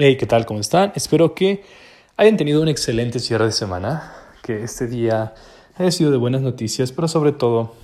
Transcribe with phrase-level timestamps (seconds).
[0.00, 0.46] Hey, ¿qué tal?
[0.46, 0.92] ¿Cómo están?
[0.94, 1.64] Espero que
[2.16, 4.12] hayan tenido un excelente cierre de semana,
[4.44, 5.34] que este día
[5.76, 7.74] haya sido de buenas noticias, pero sobre todo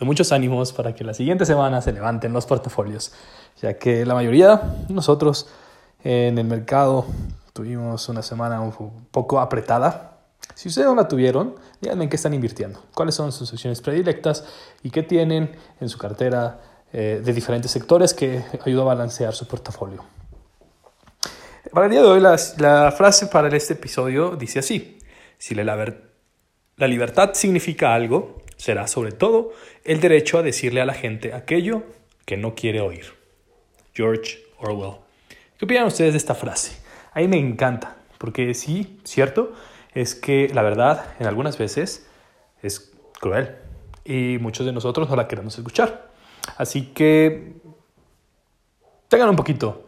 [0.00, 3.12] de muchos ánimos para que la siguiente semana se levanten los portafolios,
[3.62, 4.56] ya que la mayoría
[4.88, 5.46] de nosotros
[6.02, 7.06] en el mercado
[7.52, 8.72] tuvimos una semana un
[9.12, 10.18] poco apretada.
[10.56, 14.44] Si ustedes no la tuvieron, díganme en qué están invirtiendo, cuáles son sus acciones predilectas
[14.82, 16.60] y qué tienen en su cartera
[16.92, 20.02] eh, de diferentes sectores que ayuda a balancear su portafolio.
[21.72, 24.98] Para el día de hoy, la, frase para este episodio dice así:
[25.38, 29.52] Si la, la libertad significa algo, será sobre todo
[29.84, 31.84] el derecho a decirle a la gente aquello
[32.24, 33.14] que no quiere oír.
[33.94, 34.96] George Orwell.
[35.58, 36.76] ¿Qué opinan ustedes de esta frase?
[37.12, 39.52] A mí me encanta, porque sí, cierto,
[39.94, 42.08] es que la verdad en algunas veces
[42.62, 43.56] es cruel
[44.04, 46.10] y muchos de nosotros no la queremos escuchar.
[46.56, 47.52] Así que
[49.08, 49.86] tengan un poquito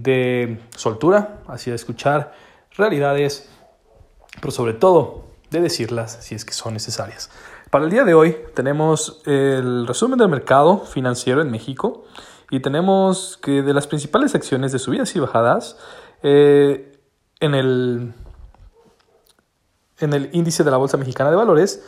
[0.00, 2.32] de soltura, hacia escuchar
[2.76, 3.50] realidades,
[4.40, 7.30] pero sobre todo de decirlas si es que son necesarias.
[7.70, 12.04] Para el día de hoy tenemos el resumen del mercado financiero en México
[12.50, 15.78] y tenemos que de las principales acciones de subidas y bajadas
[16.22, 16.98] eh,
[17.40, 18.12] en, el,
[20.00, 21.82] en el índice de la Bolsa Mexicana de Valores,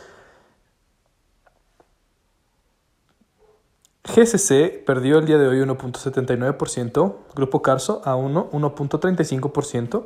[4.05, 10.05] GCC perdió el día de hoy 1.79%, Grupo Carso a 1, 1.35%.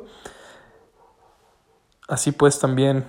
[2.08, 3.04] Así pues también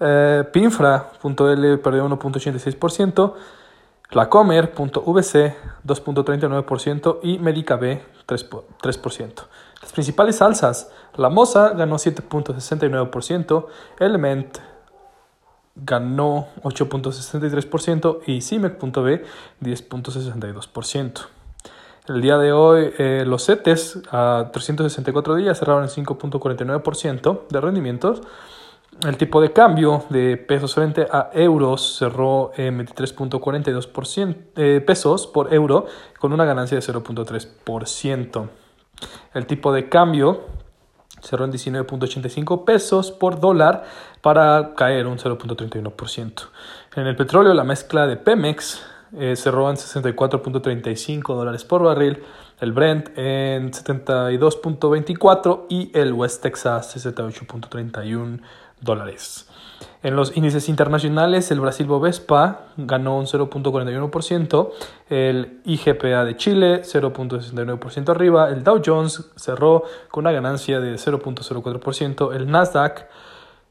[0.00, 3.34] eh, Pinfra.l perdió 1.86%,
[4.10, 8.64] Lacomer.vc 2.39% y Medicabe 3%.
[8.82, 9.46] 3%.
[9.80, 13.66] Las principales alzas, La Moza ganó 7.69%,
[14.00, 14.58] Element
[15.74, 19.24] ganó 8.63% y CIMEC.b
[19.60, 21.26] 10.62%.
[22.08, 28.22] El día de hoy eh, los CETES a 364 días cerraron en 5.49% de rendimientos.
[29.06, 35.54] El tipo de cambio de pesos frente a euros cerró en 23.42% eh, pesos por
[35.54, 35.86] euro
[36.18, 38.48] con una ganancia de 0.3%.
[39.34, 40.42] El tipo de cambio
[41.20, 43.84] cerró en 19.85 pesos por dólar
[44.20, 46.48] para caer un 0.31%.
[46.96, 48.82] En el petróleo, la mezcla de Pemex
[49.18, 52.22] eh, cerró en 64.35 dólares por barril,
[52.62, 58.40] el Brent en 72.24 y el West Texas 68.31
[58.80, 59.48] dólares.
[60.04, 64.70] En los índices internacionales, el Brasil Bovespa ganó un 0.41%,
[65.10, 72.32] el IGPA de Chile 0.69% arriba, el Dow Jones cerró con una ganancia de 0.04%,
[72.32, 73.08] el Nasdaq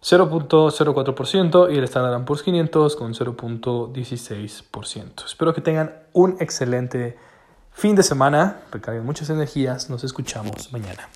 [0.02, 5.26] 0.04% y el Standard Poor's 500 con 0.16%.
[5.26, 7.31] Espero que tengan un excelente
[7.74, 11.10] fin de semana, recarguen muchas energías, nos escuchamos mañana.